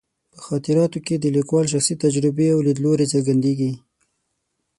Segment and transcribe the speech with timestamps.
[0.31, 3.71] په خاطراتو کې د لیکوال شخصي تجربې او لیدلوري څرګندېږي.